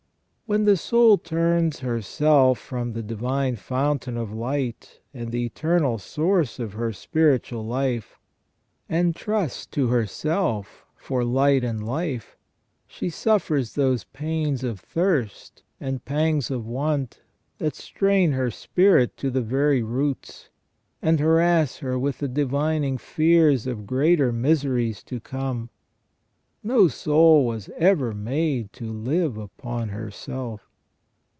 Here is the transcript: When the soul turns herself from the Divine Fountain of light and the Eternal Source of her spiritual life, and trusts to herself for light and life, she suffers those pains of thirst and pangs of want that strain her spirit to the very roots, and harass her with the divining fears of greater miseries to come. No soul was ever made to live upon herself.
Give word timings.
When 0.47 0.65
the 0.65 0.75
soul 0.75 1.17
turns 1.17 1.79
herself 1.79 2.59
from 2.59 2.91
the 2.91 3.01
Divine 3.01 3.55
Fountain 3.55 4.17
of 4.17 4.33
light 4.33 4.99
and 5.13 5.31
the 5.31 5.45
Eternal 5.45 5.97
Source 5.97 6.59
of 6.59 6.73
her 6.73 6.91
spiritual 6.91 7.65
life, 7.65 8.19
and 8.89 9.15
trusts 9.15 9.65
to 9.67 9.87
herself 9.87 10.85
for 10.97 11.23
light 11.23 11.63
and 11.63 11.87
life, 11.87 12.35
she 12.85 13.09
suffers 13.09 13.75
those 13.75 14.03
pains 14.03 14.61
of 14.65 14.81
thirst 14.81 15.63
and 15.79 16.03
pangs 16.03 16.51
of 16.51 16.67
want 16.67 17.21
that 17.57 17.73
strain 17.75 18.33
her 18.33 18.51
spirit 18.51 19.15
to 19.15 19.31
the 19.31 19.41
very 19.41 19.81
roots, 19.81 20.49
and 21.01 21.21
harass 21.21 21.77
her 21.77 21.97
with 21.97 22.17
the 22.17 22.27
divining 22.27 22.97
fears 22.97 23.65
of 23.65 23.87
greater 23.87 24.33
miseries 24.33 25.01
to 25.03 25.21
come. 25.21 25.69
No 26.63 26.87
soul 26.87 27.47
was 27.47 27.71
ever 27.75 28.13
made 28.13 28.71
to 28.73 28.93
live 28.93 29.35
upon 29.35 29.89
herself. 29.89 30.67